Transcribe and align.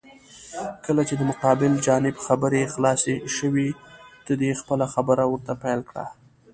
کله 0.85 1.01
چې 1.07 1.13
د 1.17 1.21
مقابل 1.31 1.71
جانب 1.85 2.15
خبرې 2.25 2.61
خلاسې 2.73 3.13
شوې، 3.35 3.69
ته 4.25 4.33
دې 4.41 4.51
خپله 4.59 4.85
خبره 4.93 5.23
ورته 5.31 5.53
پېل 5.63 5.81
کړه. 5.89 6.05